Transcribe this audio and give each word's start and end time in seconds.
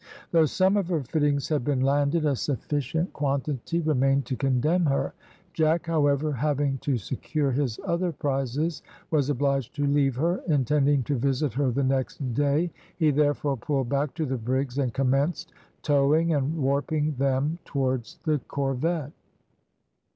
Though 0.31 0.47
some 0.47 0.77
of 0.77 0.87
her 0.87 1.03
fittings 1.03 1.47
had 1.49 1.63
been 1.63 1.81
landed, 1.81 2.25
a 2.25 2.35
sufficient 2.35 3.13
quantity 3.13 3.81
remained 3.81 4.25
to 4.25 4.35
condemn 4.35 4.87
her. 4.87 5.13
Jack, 5.53 5.85
however, 5.85 6.31
having 6.31 6.79
to 6.79 6.97
secure 6.97 7.51
his 7.51 7.79
other 7.85 8.11
prizes, 8.11 8.81
was 9.11 9.29
obliged 9.29 9.75
to 9.75 9.85
leave 9.85 10.15
her, 10.15 10.41
intending 10.47 11.03
to 11.03 11.15
visit 11.19 11.53
her 11.53 11.69
the 11.69 11.83
next 11.83 12.33
day; 12.33 12.71
he 12.97 13.11
therefore 13.11 13.57
pulled 13.57 13.89
back 13.89 14.15
to 14.15 14.25
the 14.25 14.37
brigs, 14.39 14.79
and 14.79 14.91
commenced 14.91 15.53
towing 15.83 16.33
and 16.33 16.57
warping 16.57 17.13
them 17.19 17.59
towards 17.63 18.17
the 18.23 18.39
corvette. 18.47 19.11